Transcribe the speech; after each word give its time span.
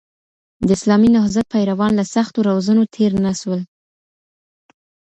د 0.67 0.69
اسلامي 0.77 1.09
نهضت 1.15 1.45
پیروان 1.53 1.91
له 1.99 2.03
سختو 2.13 2.39
روزنو 2.49 2.83
تېر 2.95 3.11
نه 3.25 3.31
سول. 3.41 3.61